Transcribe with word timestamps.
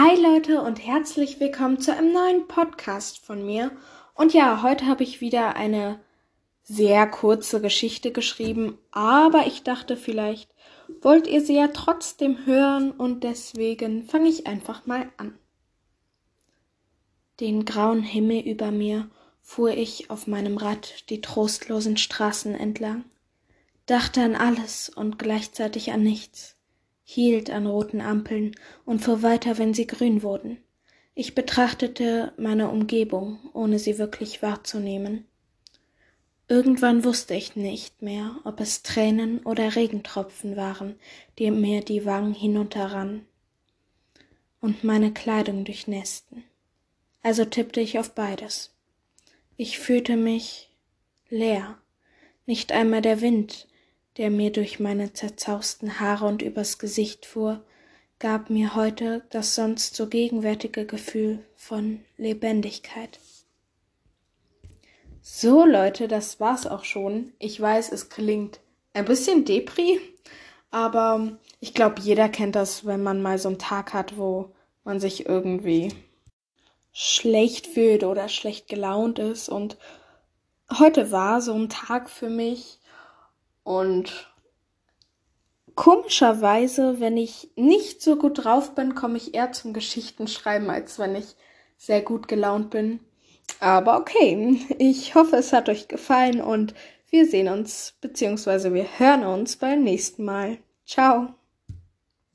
Hi 0.00 0.14
Leute 0.14 0.62
und 0.62 0.78
herzlich 0.86 1.40
willkommen 1.40 1.80
zu 1.80 1.92
einem 1.92 2.12
neuen 2.12 2.46
Podcast 2.46 3.18
von 3.18 3.44
mir. 3.44 3.72
Und 4.14 4.32
ja, 4.32 4.62
heute 4.62 4.86
habe 4.86 5.02
ich 5.02 5.20
wieder 5.20 5.56
eine 5.56 5.98
sehr 6.62 7.04
kurze 7.08 7.60
Geschichte 7.60 8.12
geschrieben, 8.12 8.78
aber 8.92 9.48
ich 9.48 9.64
dachte 9.64 9.96
vielleicht 9.96 10.54
wollt 11.02 11.26
ihr 11.26 11.40
sie 11.40 11.56
ja 11.56 11.66
trotzdem 11.66 12.46
hören 12.46 12.92
und 12.92 13.24
deswegen 13.24 14.04
fange 14.04 14.28
ich 14.28 14.46
einfach 14.46 14.86
mal 14.86 15.10
an. 15.16 15.36
Den 17.40 17.64
grauen 17.64 18.04
Himmel 18.04 18.42
über 18.42 18.70
mir 18.70 19.10
fuhr 19.40 19.72
ich 19.72 20.10
auf 20.10 20.28
meinem 20.28 20.58
Rad 20.58 21.10
die 21.10 21.20
trostlosen 21.20 21.96
Straßen 21.96 22.54
entlang, 22.54 23.04
dachte 23.86 24.22
an 24.22 24.36
alles 24.36 24.90
und 24.90 25.18
gleichzeitig 25.18 25.90
an 25.90 26.04
nichts 26.04 26.56
hielt 27.10 27.48
an 27.48 27.66
roten 27.66 28.02
Ampeln 28.02 28.54
und 28.84 28.98
fuhr 28.98 29.22
weiter, 29.22 29.56
wenn 29.56 29.72
sie 29.72 29.86
grün 29.86 30.22
wurden. 30.22 30.58
Ich 31.14 31.34
betrachtete 31.34 32.34
meine 32.36 32.68
Umgebung, 32.68 33.38
ohne 33.54 33.78
sie 33.78 33.96
wirklich 33.96 34.42
wahrzunehmen. 34.42 35.24
Irgendwann 36.48 37.04
wusste 37.04 37.32
ich 37.32 37.56
nicht 37.56 38.02
mehr, 38.02 38.36
ob 38.44 38.60
es 38.60 38.82
Tränen 38.82 39.38
oder 39.46 39.74
Regentropfen 39.74 40.54
waren, 40.54 40.96
die 41.38 41.50
mir 41.50 41.80
die 41.80 42.04
Wangen 42.04 42.34
hinunterrannen 42.34 43.24
und 44.60 44.84
meine 44.84 45.10
Kleidung 45.10 45.64
durchnässten. 45.64 46.44
Also 47.22 47.46
tippte 47.46 47.80
ich 47.80 47.98
auf 47.98 48.14
beides. 48.14 48.74
Ich 49.56 49.78
fühlte 49.78 50.18
mich 50.18 50.68
leer. 51.30 51.78
Nicht 52.44 52.70
einmal 52.70 53.00
der 53.00 53.22
Wind 53.22 53.66
der 54.18 54.30
mir 54.30 54.52
durch 54.52 54.80
meine 54.80 55.12
zerzausten 55.12 56.00
Haare 56.00 56.26
und 56.26 56.42
übers 56.42 56.78
Gesicht 56.78 57.24
fuhr, 57.24 57.64
gab 58.18 58.50
mir 58.50 58.74
heute 58.74 59.22
das 59.30 59.54
sonst 59.54 59.94
so 59.94 60.08
gegenwärtige 60.08 60.84
Gefühl 60.84 61.38
von 61.54 62.00
Lebendigkeit. 62.16 63.20
So, 65.22 65.64
Leute, 65.64 66.08
das 66.08 66.40
war's 66.40 66.66
auch 66.66 66.84
schon. 66.84 67.32
Ich 67.38 67.60
weiß, 67.60 67.92
es 67.92 68.08
klingt 68.08 68.60
ein 68.92 69.04
bisschen 69.04 69.44
depri, 69.44 70.00
aber 70.70 71.38
ich 71.60 71.74
glaube, 71.74 72.00
jeder 72.00 72.28
kennt 72.28 72.56
das, 72.56 72.86
wenn 72.86 73.02
man 73.02 73.22
mal 73.22 73.38
so 73.38 73.48
einen 73.48 73.58
Tag 73.58 73.94
hat, 73.94 74.16
wo 74.16 74.52
man 74.82 74.98
sich 74.98 75.26
irgendwie 75.26 75.94
schlecht 76.92 77.68
fühlt 77.68 78.02
oder 78.02 78.28
schlecht 78.28 78.68
gelaunt 78.68 79.20
ist. 79.20 79.48
Und 79.48 79.76
heute 80.76 81.12
war 81.12 81.40
so 81.40 81.52
ein 81.52 81.68
Tag 81.68 82.10
für 82.10 82.30
mich, 82.30 82.77
und 83.68 84.32
komischerweise, 85.74 87.00
wenn 87.00 87.18
ich 87.18 87.50
nicht 87.54 88.00
so 88.00 88.16
gut 88.16 88.42
drauf 88.42 88.74
bin, 88.74 88.94
komme 88.94 89.18
ich 89.18 89.34
eher 89.34 89.52
zum 89.52 89.74
Geschichtenschreiben, 89.74 90.70
als 90.70 90.98
wenn 90.98 91.14
ich 91.14 91.36
sehr 91.76 92.00
gut 92.00 92.28
gelaunt 92.28 92.70
bin. 92.70 93.00
Aber 93.60 93.98
okay, 93.98 94.58
ich 94.78 95.14
hoffe, 95.14 95.36
es 95.36 95.52
hat 95.52 95.68
euch 95.68 95.86
gefallen 95.86 96.40
und 96.40 96.72
wir 97.10 97.26
sehen 97.26 97.48
uns 97.48 97.92
bzw. 98.00 98.72
wir 98.72 98.86
hören 98.98 99.26
uns 99.26 99.56
beim 99.56 99.84
nächsten 99.84 100.24
Mal. 100.24 100.56
Ciao. 100.86 101.37